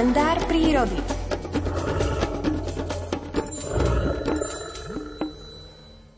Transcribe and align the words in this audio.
Kalendár 0.00 0.40
prírody. 0.48 0.96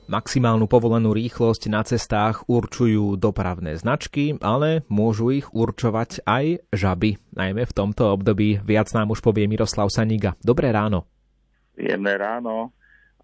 Maximálnu 0.07 0.71
povolenú 0.71 1.11
rýchlosť 1.11 1.67
na 1.67 1.83
cestách 1.83 2.47
určujú 2.47 3.19
dopravné 3.19 3.75
značky, 3.75 4.39
ale 4.39 4.87
môžu 4.87 5.35
ich 5.35 5.51
určovať 5.51 6.23
aj 6.23 6.63
žaby. 6.71 7.19
Najmä 7.35 7.67
v 7.67 7.75
tomto 7.75 8.15
období 8.15 8.63
viac 8.63 8.87
nám 8.95 9.11
už 9.11 9.19
povie 9.19 9.51
Miroslav 9.51 9.91
Saniga. 9.91 10.39
Dobré 10.39 10.71
ráno. 10.71 11.11
Príjemné 11.75 12.15
ráno. 12.15 12.71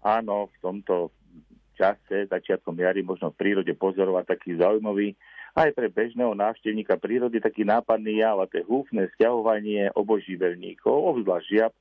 Áno, 0.03 0.51
v 0.51 0.55
tomto 0.59 1.15
čase, 1.79 2.27
začiatkom 2.27 2.75
jary, 2.75 2.99
možno 2.99 3.31
v 3.31 3.39
prírode 3.47 3.71
pozorovať 3.79 4.35
taký 4.35 4.59
zaujímavý 4.59 5.15
aj 5.59 5.75
pre 5.75 5.91
bežného 5.91 6.31
návštevníka 6.31 6.95
prírody 6.95 7.43
taký 7.43 7.67
nápadný 7.67 8.23
jav 8.23 8.39
a 8.39 8.47
to 8.47 8.63
je 8.63 8.69
húfne 8.69 9.03
stiahovanie 9.19 9.91
oboživelníkov, 9.91 10.95
obzvlášť 10.95 11.47
žiab, 11.51 11.73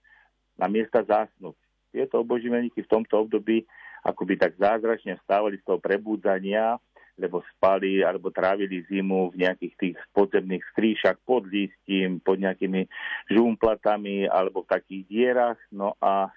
na 0.58 0.66
miesta 0.66 1.06
zásnúc. 1.06 1.54
Tieto 1.94 2.26
oboživelníky 2.26 2.82
v 2.82 2.90
tomto 2.90 3.22
období 3.22 3.62
akoby 4.02 4.34
tak 4.34 4.58
zázračne 4.58 5.14
vstávali 5.22 5.62
z 5.62 5.64
toho 5.66 5.78
prebudzania, 5.78 6.74
lebo 7.18 7.42
spali 7.54 8.02
alebo 8.02 8.34
trávili 8.34 8.82
zimu 8.90 9.30
v 9.34 9.46
nejakých 9.46 9.74
tých 9.78 9.96
podzemných 10.10 10.62
skríšach 10.74 11.18
pod 11.22 11.46
listím, 11.46 12.18
pod 12.18 12.42
nejakými 12.42 12.86
žumplatami 13.30 14.26
alebo 14.26 14.66
v 14.66 14.70
takých 14.74 15.02
dierach. 15.06 15.58
No 15.70 15.94
a 16.02 16.30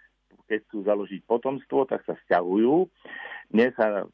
keď 0.45 0.62
chcú 0.70 0.77
založiť 0.85 1.21
potomstvo, 1.26 1.89
tak 1.89 2.05
sa 2.05 2.17
stiahujú. 2.26 2.85
Mne 3.53 3.67
sa 3.77 4.05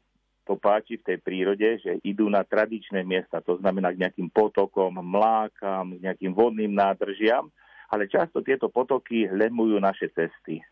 to 0.48 0.56
páči 0.56 0.96
v 0.96 1.04
tej 1.12 1.18
prírode, 1.20 1.76
že 1.84 2.00
idú 2.00 2.32
na 2.32 2.40
tradičné 2.40 3.04
miesta, 3.04 3.44
to 3.44 3.60
znamená 3.60 3.92
k 3.92 4.00
nejakým 4.00 4.32
potokom, 4.32 4.96
mlákam, 4.96 5.92
k 5.92 6.08
nejakým 6.08 6.32
vodným 6.32 6.72
nádržiam, 6.72 7.52
ale 7.92 8.08
často 8.08 8.40
tieto 8.40 8.72
potoky 8.72 9.28
lemujú 9.28 9.76
naše 9.76 10.08
cesty. 10.16 10.64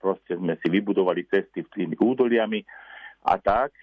Proste 0.00 0.40
sme 0.40 0.56
si 0.56 0.72
vybudovali 0.72 1.28
cesty 1.28 1.60
tými 1.68 2.00
údoliami 2.00 2.64
a 3.28 3.36
tak 3.36 3.76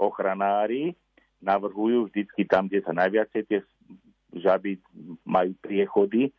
ochranári 0.00 0.96
navrhujú 1.44 2.08
vždycky 2.08 2.48
tam, 2.48 2.72
kde 2.72 2.80
sa 2.80 2.96
najviacej 2.96 3.42
tie 3.44 3.60
žaby 4.40 4.80
majú 5.28 5.52
priechody, 5.60 6.32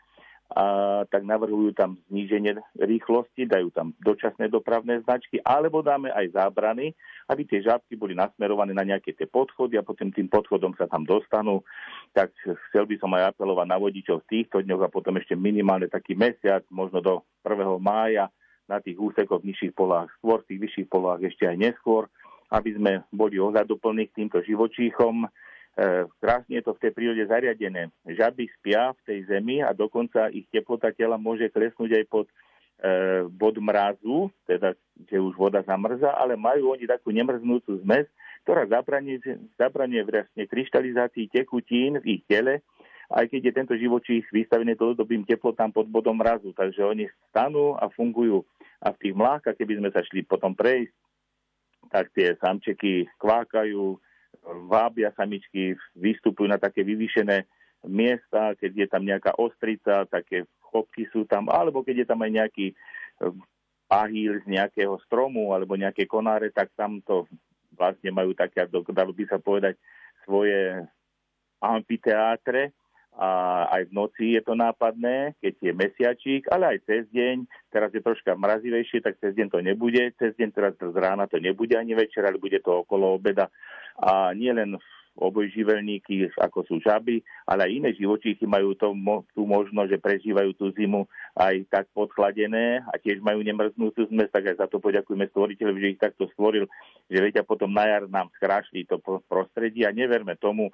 a 0.48 1.04
tak 1.12 1.28
navrhujú 1.28 1.76
tam 1.76 2.00
zníženie 2.08 2.56
rýchlosti, 2.80 3.44
dajú 3.44 3.68
tam 3.76 3.92
dočasné 4.00 4.48
dopravné 4.48 5.04
značky, 5.04 5.44
alebo 5.44 5.84
dáme 5.84 6.08
aj 6.08 6.32
zábrany, 6.32 6.96
aby 7.28 7.44
tie 7.44 7.60
žábky 7.60 8.00
boli 8.00 8.16
nasmerované 8.16 8.72
na 8.72 8.88
nejaké 8.88 9.12
tie 9.12 9.28
podchody 9.28 9.76
a 9.76 9.84
potom 9.84 10.08
tým 10.08 10.32
podchodom 10.32 10.72
sa 10.80 10.88
tam 10.88 11.04
dostanú. 11.04 11.68
Tak 12.16 12.32
chcel 12.72 12.88
by 12.88 12.96
som 12.96 13.12
aj 13.20 13.36
apelovať 13.36 13.68
na 13.68 13.76
vodičov 13.76 14.24
v 14.24 14.30
týchto 14.40 14.64
dňoch 14.64 14.88
a 14.88 14.94
potom 14.94 15.20
ešte 15.20 15.36
minimálne 15.36 15.92
taký 15.92 16.16
mesiac, 16.16 16.64
možno 16.72 17.04
do 17.04 17.14
1. 17.44 17.68
mája, 17.84 18.32
na 18.68 18.84
tých 18.84 19.00
úsekoch 19.00 19.40
v 19.44 19.52
nižších 19.52 19.74
polách, 19.76 20.12
skôr 20.20 20.44
v 20.44 20.48
tých 20.52 20.60
vyšších 20.60 20.88
polách 20.92 21.24
ešte 21.24 21.48
aj 21.48 21.56
neskôr, 21.56 22.12
aby 22.52 22.76
sme 22.76 23.04
boli 23.16 23.40
ohľaduplní 23.40 24.12
k 24.12 24.24
týmto 24.24 24.44
živočíchom. 24.44 25.28
Krásne 26.38 26.62
je 26.62 26.70
to 26.70 26.78
v 26.78 26.82
tej 26.86 26.92
prírode 26.94 27.24
zariadené. 27.26 27.90
Žaby 28.06 28.46
spia 28.62 28.94
v 28.94 29.02
tej 29.10 29.20
zemi 29.26 29.66
a 29.66 29.74
dokonca 29.74 30.30
ich 30.30 30.46
teplota 30.54 30.94
tela 30.94 31.18
môže 31.18 31.50
klesnúť 31.50 31.98
aj 31.98 32.06
pod 32.06 32.30
e, 32.30 33.26
bod 33.26 33.58
mrazu, 33.58 34.30
teda 34.46 34.78
že 35.10 35.18
už 35.18 35.34
voda 35.34 35.66
zamrza, 35.66 36.14
ale 36.14 36.38
majú 36.38 36.78
oni 36.78 36.86
takú 36.86 37.10
nemrznúcu 37.10 37.82
zmes, 37.82 38.06
ktorá 38.46 38.70
zabranie 38.70 40.06
vlastne 40.06 40.46
kryštalizácii 40.46 41.26
tekutín 41.34 41.98
v 42.06 42.22
ich 42.22 42.24
tele 42.30 42.62
aj 43.08 43.32
keď 43.32 43.40
je 43.40 43.54
tento 43.56 43.76
živočích 43.80 44.28
vystavený 44.36 44.76
dlhodobým 44.76 45.24
teplotám 45.24 45.72
pod 45.72 45.88
bodom 45.88 46.20
mrazu. 46.20 46.52
Takže 46.52 46.84
oni 46.84 47.08
stanú 47.32 47.80
a 47.80 47.88
fungujú. 47.88 48.44
A 48.84 48.92
v 48.92 49.00
tých 49.00 49.16
mlákach, 49.16 49.56
keby 49.56 49.80
sme 49.80 49.90
sa 49.96 50.04
šli 50.04 50.28
potom 50.28 50.52
prejsť, 50.52 50.92
tak 51.88 52.12
tie 52.12 52.36
samčeky 52.36 53.08
kvákajú, 53.16 53.96
vábia 54.68 55.12
samičky, 55.16 55.76
vystupujú 55.96 56.48
na 56.48 56.60
také 56.60 56.84
vyvýšené 56.84 57.44
miesta, 57.86 58.56
keď 58.58 58.72
je 58.74 58.88
tam 58.90 59.04
nejaká 59.06 59.36
ostrica, 59.38 60.08
také 60.10 60.48
chopky 60.60 61.08
sú 61.12 61.24
tam, 61.30 61.48
alebo 61.48 61.84
keď 61.84 62.04
je 62.04 62.08
tam 62.08 62.20
aj 62.24 62.32
nejaký 62.32 62.68
eh, 62.72 63.34
ahíl 63.88 64.44
z 64.44 64.46
nejakého 64.52 65.00
stromu 65.08 65.56
alebo 65.56 65.80
nejaké 65.80 66.04
konáre, 66.04 66.52
tak 66.52 66.72
tam 66.76 67.00
to 67.04 67.24
vlastne 67.78 68.10
majú 68.12 68.34
také, 68.34 68.68
dalo 68.68 69.14
by 69.14 69.24
sa 69.30 69.38
povedať, 69.40 69.78
svoje 70.28 70.84
amfiteátre, 71.62 72.74
a 73.18 73.66
aj 73.74 73.90
v 73.90 73.96
noci 73.98 74.26
je 74.38 74.42
to 74.46 74.54
nápadné, 74.54 75.34
keď 75.42 75.54
je 75.58 75.74
mesiačík, 75.74 76.42
ale 76.54 76.78
aj 76.78 76.86
cez 76.86 77.04
deň. 77.10 77.50
Teraz 77.74 77.90
je 77.90 78.06
troška 78.06 78.38
mrazivejšie, 78.38 79.02
tak 79.02 79.18
cez 79.18 79.34
deň 79.34 79.48
to 79.50 79.60
nebude. 79.66 80.14
Cez 80.22 80.38
deň 80.38 80.50
teraz 80.54 80.74
z 80.78 80.94
rána 80.94 81.26
to 81.26 81.42
nebude 81.42 81.74
ani 81.74 81.98
večer, 81.98 82.30
ale 82.30 82.38
bude 82.38 82.62
to 82.62 82.86
okolo 82.86 83.18
obeda. 83.18 83.50
A 83.98 84.38
nie 84.38 84.54
len 84.54 84.78
obojživelníky, 85.18 86.30
ako 86.38 86.62
sú 86.70 86.76
žaby, 86.78 87.26
ale 87.50 87.66
aj 87.66 87.72
iné 87.74 87.90
živočíchy 87.98 88.46
majú 88.46 88.78
to, 88.78 88.94
tú 89.34 89.50
možnosť, 89.50 89.98
že 89.98 89.98
prežívajú 89.98 90.54
tú 90.54 90.70
zimu 90.78 91.10
aj 91.34 91.66
tak 91.74 91.86
podchladené 91.90 92.86
a 92.86 93.02
tiež 93.02 93.20
majú 93.26 93.42
nemrznúcu 93.42 94.06
zmes, 94.14 94.30
tak 94.30 94.54
aj 94.54 94.62
za 94.62 94.68
to 94.70 94.78
poďakujeme 94.78 95.26
stvoriteľovi, 95.34 95.80
že 95.82 95.92
ich 95.98 96.02
takto 96.02 96.30
stvoril, 96.38 96.70
že 97.10 97.18
vedia 97.18 97.42
potom 97.42 97.74
na 97.74 97.90
jar 97.90 98.06
nám 98.06 98.30
skrášli 98.38 98.86
to 98.86 99.02
prostredie 99.26 99.90
a 99.90 99.92
neverme 99.92 100.38
tomu, 100.38 100.70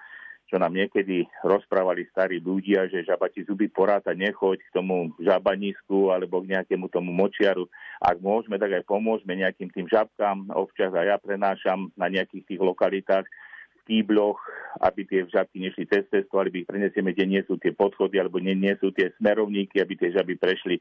čo 0.54 0.62
nám 0.62 0.78
niekedy 0.78 1.26
rozprávali 1.42 2.06
starí 2.14 2.38
ľudia, 2.38 2.86
že 2.86 3.02
žaba 3.02 3.26
ti 3.26 3.42
zuby 3.42 3.74
poráta, 3.74 4.14
nechoď 4.14 4.62
k 4.62 4.70
tomu 4.70 5.10
žabanisku 5.18 6.14
alebo 6.14 6.46
k 6.46 6.54
nejakému 6.54 6.94
tomu 6.94 7.10
močiaru. 7.10 7.66
Ak 7.98 8.22
môžeme, 8.22 8.62
tak 8.62 8.70
aj 8.78 8.86
pomôžeme 8.86 9.34
nejakým 9.34 9.74
tým 9.74 9.90
žabkám. 9.90 10.54
Občas 10.54 10.94
aj 10.94 11.10
ja 11.10 11.18
prenášam 11.18 11.90
na 11.98 12.06
nejakých 12.06 12.54
tých 12.54 12.62
lokalitách 12.62 13.26
v 13.26 13.82
kýbloch, 13.90 14.38
aby 14.78 15.10
tie 15.10 15.26
žabky 15.26 15.58
nešli 15.58 15.90
cez 15.90 16.06
cestu, 16.14 16.38
alebo 16.38 16.54
ich 16.54 16.70
prenesieme, 16.70 17.18
kde 17.18 17.26
nie 17.26 17.42
sú 17.50 17.58
tie 17.58 17.74
podchody 17.74 18.22
alebo 18.22 18.38
nie, 18.38 18.54
nie 18.54 18.78
sú 18.78 18.94
tie 18.94 19.10
smerovníky, 19.18 19.82
aby 19.82 19.98
tie 19.98 20.14
žaby 20.14 20.38
prešli. 20.38 20.78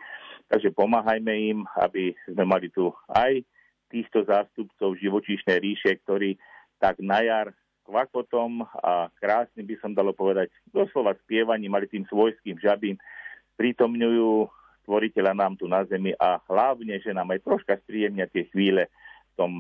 Takže 0.52 0.68
pomáhajme 0.76 1.32
im, 1.32 1.64
aby 1.80 2.12
sme 2.28 2.44
mali 2.44 2.68
tu 2.68 2.92
aj 3.08 3.40
týchto 3.88 4.28
zástupcov 4.28 5.00
živočíšnej 5.00 5.56
ríše, 5.64 5.96
ktorí 6.04 6.36
tak 6.76 7.00
na 7.00 7.24
jar 7.24 7.56
kvakotom 7.82 8.62
a 8.82 9.10
krásne 9.18 9.62
by 9.66 9.74
som 9.82 9.92
dalo 9.92 10.14
povedať, 10.14 10.50
doslova 10.70 11.18
spievaním, 11.26 11.74
ale 11.74 11.90
tým 11.90 12.06
svojským 12.06 12.58
žabím 12.62 12.96
prítomňujú 13.58 14.48
stvoriteľa 14.82 15.32
nám 15.38 15.54
tu 15.54 15.70
na 15.70 15.86
zemi 15.86 16.10
a 16.18 16.42
hlavne, 16.50 16.98
že 16.98 17.14
nám 17.14 17.30
aj 17.30 17.46
troška 17.46 17.78
spríjemnia 17.86 18.26
tie 18.26 18.46
chvíle 18.50 18.90
v 19.32 19.34
tom 19.38 19.52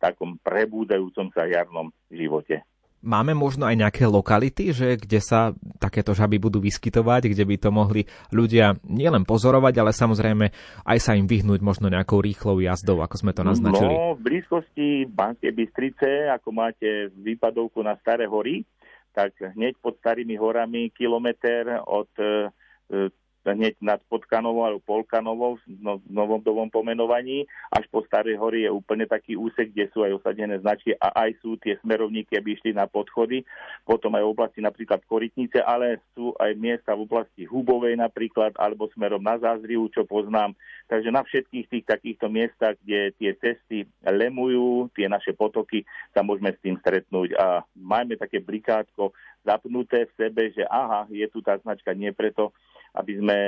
takom 0.00 0.40
prebúdajúcom 0.40 1.28
sa 1.36 1.44
jarnom 1.44 1.92
živote. 2.08 2.64
Máme 3.00 3.32
možno 3.32 3.64
aj 3.64 3.80
nejaké 3.80 4.04
lokality, 4.04 4.76
že 4.76 5.00
kde 5.00 5.24
sa 5.24 5.56
takéto 5.80 6.12
žaby 6.12 6.36
budú 6.36 6.60
vyskytovať, 6.60 7.32
kde 7.32 7.44
by 7.48 7.56
to 7.56 7.70
mohli 7.72 8.02
ľudia 8.28 8.76
nielen 8.84 9.24
pozorovať, 9.24 9.74
ale 9.80 9.96
samozrejme 9.96 10.52
aj 10.84 10.98
sa 11.00 11.16
im 11.16 11.24
vyhnúť 11.24 11.64
možno 11.64 11.88
nejakou 11.88 12.20
rýchlou 12.20 12.60
jazdou, 12.60 13.00
ako 13.00 13.16
sme 13.16 13.32
to 13.32 13.40
naznačili. 13.40 13.92
No, 13.96 14.20
v 14.20 14.20
blízkosti 14.20 15.08
Banskej 15.08 15.52
Bystrice, 15.56 16.28
ako 16.28 16.48
máte 16.52 17.08
výpadovku 17.16 17.80
na 17.80 17.96
Staré 18.04 18.28
hory, 18.28 18.68
tak 19.16 19.32
hneď 19.40 19.80
pod 19.80 19.96
Starými 19.98 20.36
horami 20.36 20.92
kilometr 20.92 21.80
od 21.82 22.12
e, 22.20 22.52
hneď 23.44 23.80
nad 23.80 24.00
Podkanovou 24.08 24.68
alebo 24.68 24.84
Polkanovou 24.84 25.56
no, 25.80 26.00
v 26.00 26.08
novom 26.12 26.40
dovom 26.44 26.68
pomenovaní, 26.68 27.48
až 27.72 27.88
po 27.88 28.04
Starej 28.04 28.36
hory 28.36 28.68
je 28.68 28.70
úplne 28.70 29.08
taký 29.08 29.36
úsek, 29.36 29.72
kde 29.72 29.88
sú 29.92 30.04
aj 30.04 30.20
osadené 30.20 30.60
značky 30.60 30.92
a 31.00 31.12
aj 31.24 31.40
sú 31.40 31.56
tie 31.56 31.80
smerovníky, 31.80 32.36
aby 32.36 32.52
išli 32.56 32.76
na 32.76 32.84
podchody. 32.84 33.40
Potom 33.88 34.12
aj 34.12 34.24
v 34.24 34.32
oblasti 34.32 34.60
napríklad 34.60 35.00
Korytnice, 35.08 35.64
ale 35.64 36.04
sú 36.12 36.36
aj 36.36 36.52
miesta 36.60 36.92
v 36.92 37.08
oblasti 37.08 37.48
Hubovej 37.48 37.96
napríklad, 37.96 38.52
alebo 38.60 38.92
smerom 38.92 39.24
na 39.24 39.40
Zázriu, 39.40 39.88
čo 39.88 40.04
poznám. 40.04 40.52
Takže 40.90 41.08
na 41.08 41.24
všetkých 41.24 41.66
tých 41.70 41.84
takýchto 41.86 42.26
miestach, 42.28 42.76
kde 42.84 43.14
tie 43.16 43.32
cesty 43.38 43.88
lemujú, 44.04 44.90
tie 44.92 45.08
naše 45.08 45.32
potoky, 45.32 45.86
sa 46.12 46.20
môžeme 46.20 46.52
s 46.52 46.60
tým 46.60 46.76
stretnúť 46.82 47.38
a 47.38 47.62
máme 47.78 48.18
také 48.18 48.42
blikátko 48.42 49.14
zapnuté 49.40 50.04
v 50.04 50.16
sebe, 50.20 50.42
že 50.52 50.66
aha, 50.68 51.08
je 51.08 51.24
tu 51.32 51.40
tá 51.40 51.56
značka 51.62 51.96
nie 51.96 52.12
preto, 52.12 52.52
aby 52.96 53.12
sme 53.18 53.38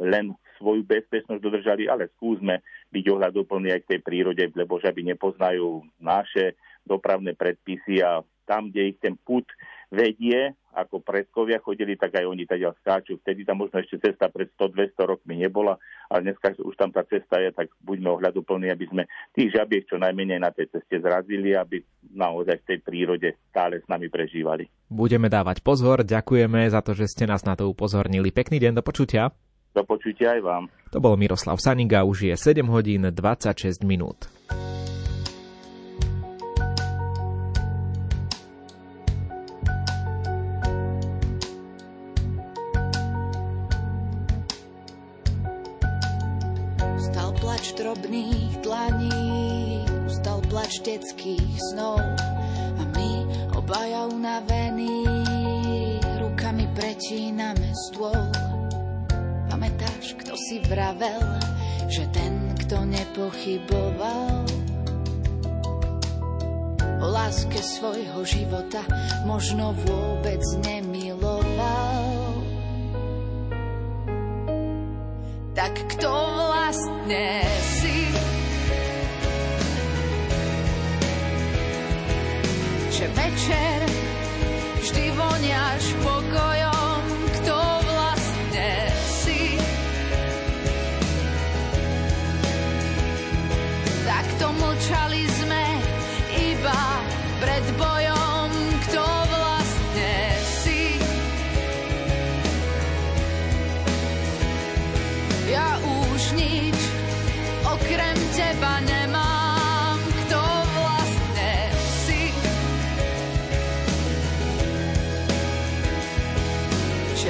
len 0.00 0.34
svoju 0.58 0.82
bezpečnosť 0.82 1.40
dodržali, 1.40 1.86
ale 1.86 2.10
skúsme 2.18 2.60
byť 2.90 3.04
ohľadoplní 3.06 3.68
aj 3.72 3.80
k 3.86 3.90
tej 3.96 4.00
prírode, 4.02 4.44
lebo 4.58 4.82
že 4.82 4.90
by 4.90 5.14
nepoznajú 5.14 5.86
naše 6.02 6.58
dopravné 6.82 7.38
predpisy 7.38 8.02
a 8.02 8.24
tam, 8.48 8.72
kde 8.72 8.96
ich 8.96 8.98
ten 8.98 9.14
put 9.14 9.44
vedie, 9.88 10.52
ako 10.76 11.02
predkovia 11.02 11.58
chodili, 11.58 11.98
tak 11.98 12.14
aj 12.14 12.28
oni 12.28 12.44
teda 12.46 12.70
skáču. 12.78 13.18
Vtedy 13.18 13.42
tam 13.42 13.64
možno 13.64 13.82
ešte 13.82 13.98
cesta 13.98 14.30
pred 14.30 14.52
100-200 14.54 15.10
rokmi 15.10 15.34
nebola, 15.40 15.74
ale 16.06 16.30
dneska 16.30 16.54
už 16.54 16.76
tam 16.78 16.94
tá 16.94 17.02
cesta 17.02 17.42
je, 17.42 17.50
tak 17.50 17.72
buďme 17.82 18.14
ohľaduplní, 18.14 18.70
aby 18.70 18.86
sme 18.86 19.02
tých 19.34 19.58
žabiek 19.58 19.88
čo 19.88 19.98
najmenej 19.98 20.38
na 20.38 20.54
tej 20.54 20.70
ceste 20.70 21.02
zrazili, 21.02 21.56
aby 21.56 21.82
naozaj 22.14 22.62
v 22.62 22.66
tej 22.68 22.78
prírode 22.84 23.28
stále 23.50 23.82
s 23.82 23.86
nami 23.90 24.06
prežívali. 24.06 24.70
Budeme 24.86 25.26
dávať 25.26 25.64
pozor, 25.64 26.06
ďakujeme 26.06 26.68
za 26.70 26.84
to, 26.84 26.94
že 26.94 27.10
ste 27.10 27.24
nás 27.26 27.42
na 27.42 27.58
to 27.58 27.66
upozornili. 27.66 28.30
Pekný 28.30 28.62
deň, 28.62 28.78
do 28.78 28.84
počutia. 28.84 29.34
Do 29.74 29.82
počutia 29.84 30.38
aj 30.38 30.40
vám. 30.44 30.64
To 30.94 30.98
bol 31.02 31.18
Miroslav 31.20 31.60
Saniga, 31.60 32.06
už 32.06 32.32
je 32.32 32.34
7 32.36 32.64
hodín 32.70 33.04
26 33.12 33.84
minút. 33.84 34.30
Plač 47.58 47.74
drobných 47.74 48.62
dlaní, 48.62 49.82
ustal 50.06 50.38
plač 50.46 50.78
detských 50.78 51.58
snov 51.74 51.98
a 52.78 52.82
my 52.94 53.10
obaja 53.58 54.06
unavení. 54.06 55.02
Rukami 56.22 56.70
pretíname 56.70 57.74
stôl. 57.90 58.14
Pamätáš, 59.50 60.14
kto 60.22 60.38
si 60.38 60.62
vravel, 60.70 61.18
že 61.90 62.06
ten, 62.14 62.54
kto 62.62 62.86
nepochyboval? 62.86 64.46
O 67.02 67.06
láske 67.10 67.58
svojho 67.58 68.22
života, 68.22 68.86
možno 69.26 69.74
vôbec 69.82 70.46
nemiloval. 70.62 71.42
Vlastne 76.68 77.48
si? 77.80 77.96
Že 82.92 83.06
večer 83.16 83.87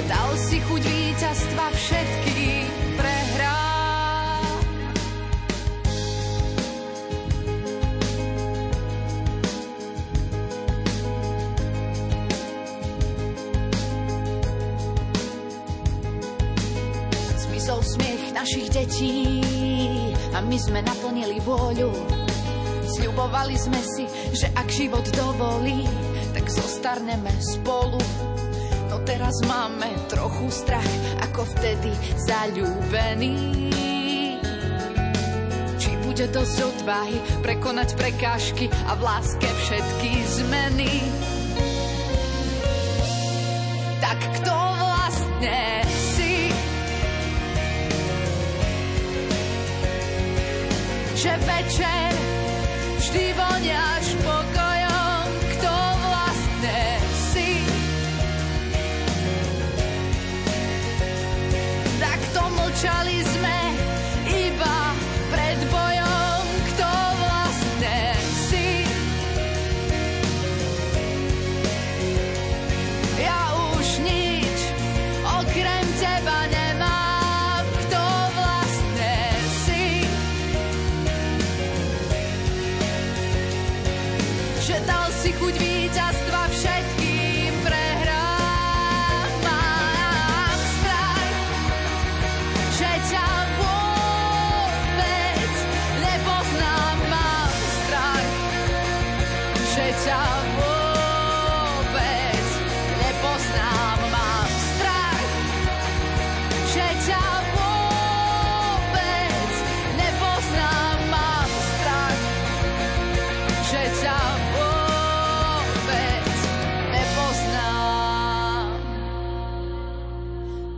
dal 0.08 0.30
si 0.40 0.58
chuť 0.64 0.82
víťazstva 0.82 1.66
všetkých 1.76 2.28
našich 18.48 18.72
detí 18.72 19.44
a 20.32 20.40
my 20.40 20.56
sme 20.56 20.80
naplnili 20.80 21.36
vôľu. 21.44 21.92
Sľubovali 22.96 23.60
sme 23.60 23.76
si, 23.84 24.08
že 24.32 24.48
ak 24.56 24.72
život 24.72 25.04
dovolí, 25.12 25.84
tak 26.32 26.48
zostarneme 26.48 27.28
spolu. 27.44 28.00
Teraz 29.04 29.34
máme 29.46 29.90
trochu 30.08 30.48
strach, 30.50 30.94
ako 31.22 31.44
vtedy 31.58 31.92
zalúbení. 32.16 33.70
Či 35.78 35.90
bude 36.02 36.26
dosť 36.30 36.56
odvahy 36.64 37.18
prekonať 37.44 37.94
prekážky 37.94 38.66
a 38.88 38.96
v 38.96 39.00
láske 39.02 39.46
všetky 39.46 40.10
zmeny. 40.26 40.92
Tak 44.02 44.18
kto 44.40 44.54
vlastne 44.54 45.78
že 51.18 51.34
večer 51.34 52.14
vždy 53.02 53.24
voniaš 53.34 54.06
pokojom, 54.22 54.67
chuť 85.32 85.54
víťazstva 85.64 86.17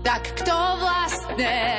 Tak 0.00 0.32
kto 0.32 0.56
vlastne 0.80 1.76